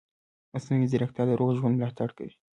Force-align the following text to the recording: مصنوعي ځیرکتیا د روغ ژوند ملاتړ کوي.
مصنوعي 0.53 0.87
ځیرکتیا 0.91 1.23
د 1.27 1.31
روغ 1.39 1.49
ژوند 1.59 1.75
ملاتړ 1.77 2.09
کوي. 2.17 2.33